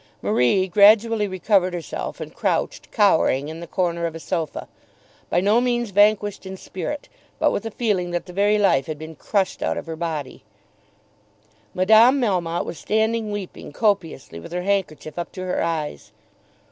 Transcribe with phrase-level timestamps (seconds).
[0.23, 4.67] Marie gradually recovered herself, and crouched, cowering, in a corner of a sofa,
[5.29, 8.97] by no means vanquished in spirit, but with a feeling that the very life had
[8.97, 10.43] been crushed out of her body.
[11.75, 16.11] Madame Melmotte was standing weeping copiously, with her handkerchief up to her eyes.